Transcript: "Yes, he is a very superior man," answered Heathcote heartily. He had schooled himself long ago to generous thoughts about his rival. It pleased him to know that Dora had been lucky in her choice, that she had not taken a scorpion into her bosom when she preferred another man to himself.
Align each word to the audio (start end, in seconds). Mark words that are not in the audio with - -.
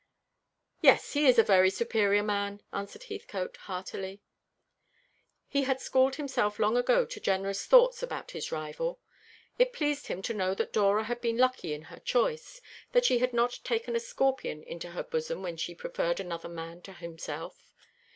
"Yes, 0.81 1.13
he 1.13 1.27
is 1.27 1.37
a 1.37 1.43
very 1.43 1.69
superior 1.69 2.23
man," 2.23 2.63
answered 2.73 3.03
Heathcote 3.03 3.55
heartily. 3.57 4.23
He 5.47 5.65
had 5.65 5.79
schooled 5.79 6.15
himself 6.15 6.57
long 6.57 6.75
ago 6.75 7.05
to 7.05 7.19
generous 7.19 7.67
thoughts 7.67 8.01
about 8.01 8.31
his 8.31 8.51
rival. 8.51 8.99
It 9.59 9.73
pleased 9.73 10.07
him 10.07 10.23
to 10.23 10.33
know 10.33 10.55
that 10.55 10.73
Dora 10.73 11.03
had 11.03 11.21
been 11.21 11.37
lucky 11.37 11.75
in 11.75 11.83
her 11.83 11.99
choice, 11.99 12.61
that 12.93 13.05
she 13.05 13.19
had 13.19 13.31
not 13.31 13.59
taken 13.63 13.95
a 13.95 13.99
scorpion 13.99 14.63
into 14.63 14.89
her 14.89 15.03
bosom 15.03 15.43
when 15.43 15.55
she 15.55 15.75
preferred 15.75 16.19
another 16.19 16.49
man 16.49 16.81
to 16.81 16.93
himself. 16.93 17.75